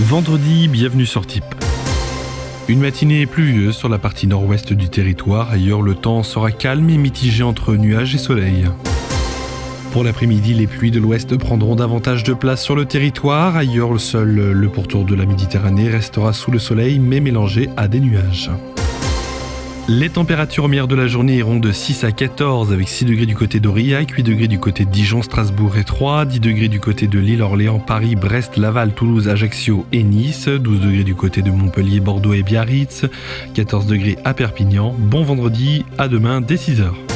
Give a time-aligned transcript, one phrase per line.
[0.00, 1.56] Vendredi, bienvenue sur Type.
[2.68, 6.96] Une matinée pluvieuse sur la partie nord-ouest du territoire, ailleurs le temps sera calme et
[6.96, 8.66] mitigé entre nuages et soleil.
[9.90, 14.52] Pour l'après-midi, les pluies de l'ouest prendront davantage de place sur le territoire, ailleurs seul
[14.52, 18.52] le pourtour de la Méditerranée restera sous le soleil mais mélangé à des nuages.
[19.90, 23.34] Les températures au de la journée iront de 6 à 14 avec 6 degrés du
[23.34, 27.06] côté d'Aurillac, 8 degrés du côté de Dijon, Strasbourg et 3, 10 degrés du côté
[27.06, 31.50] de Lille, Orléans, Paris, Brest, Laval, Toulouse, Ajaccio et Nice, 12 degrés du côté de
[31.50, 33.06] Montpellier, Bordeaux et Biarritz,
[33.54, 34.94] 14 degrés à Perpignan.
[34.98, 37.07] Bon vendredi, à demain dès 6 heures.